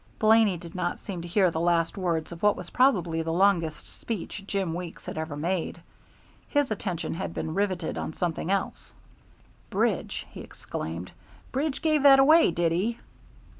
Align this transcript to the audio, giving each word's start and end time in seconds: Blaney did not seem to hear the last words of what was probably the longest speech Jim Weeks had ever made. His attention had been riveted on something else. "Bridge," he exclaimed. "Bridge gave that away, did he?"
Blaney 0.17 0.57
did 0.57 0.73
not 0.73 0.97
seem 0.97 1.21
to 1.21 1.27
hear 1.27 1.51
the 1.51 1.59
last 1.59 1.95
words 1.95 2.31
of 2.31 2.41
what 2.41 2.55
was 2.55 2.71
probably 2.71 3.21
the 3.21 3.31
longest 3.31 3.85
speech 4.01 4.43
Jim 4.47 4.73
Weeks 4.73 5.05
had 5.05 5.15
ever 5.15 5.37
made. 5.37 5.79
His 6.49 6.71
attention 6.71 7.13
had 7.13 7.35
been 7.35 7.53
riveted 7.53 7.99
on 7.99 8.13
something 8.13 8.49
else. 8.49 8.95
"Bridge," 9.69 10.25
he 10.31 10.41
exclaimed. 10.41 11.11
"Bridge 11.51 11.83
gave 11.83 12.01
that 12.01 12.17
away, 12.17 12.49
did 12.49 12.71
he?" 12.71 12.97